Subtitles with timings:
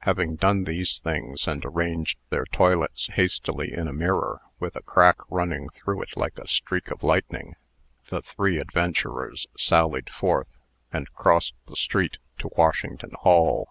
[0.00, 5.18] Having done these things, and arranged their toilets hastily in a mirror with a crack
[5.30, 7.54] running through it like a streak of lightning,
[8.08, 10.48] the three adventurers sallied forth,
[10.92, 13.68] and crossed the street to Washington Hall.